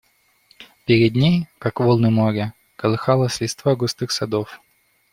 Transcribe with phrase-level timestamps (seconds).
[0.87, 4.59] Перед ней, как волны моря, колыхалась листва густых садов.